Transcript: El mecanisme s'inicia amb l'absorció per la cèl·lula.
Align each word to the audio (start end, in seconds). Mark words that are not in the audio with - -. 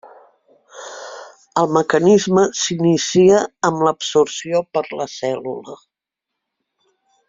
El 1.63 1.69
mecanisme 1.77 2.47
s'inicia 2.63 3.45
amb 3.71 3.87
l'absorció 3.89 4.67
per 4.75 4.87
la 5.01 5.11
cèl·lula. 5.21 5.81